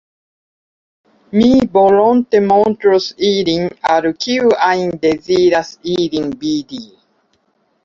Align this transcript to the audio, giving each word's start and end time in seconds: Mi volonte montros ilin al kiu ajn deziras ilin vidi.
Mi 1.41 1.49
volonte 1.75 2.41
montros 2.53 3.11
ilin 3.29 3.69
al 3.97 4.09
kiu 4.27 4.51
ajn 4.71 4.91
deziras 5.07 5.71
ilin 6.01 6.35
vidi. 6.47 6.85